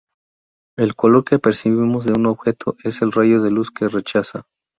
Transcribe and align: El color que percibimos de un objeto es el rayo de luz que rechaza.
El 0.79 0.95
color 0.95 1.25
que 1.25 1.37
percibimos 1.37 2.05
de 2.05 2.13
un 2.13 2.25
objeto 2.25 2.75
es 2.83 3.03
el 3.03 3.11
rayo 3.11 3.39
de 3.43 3.51
luz 3.51 3.69
que 3.69 3.87
rechaza. 3.87 4.47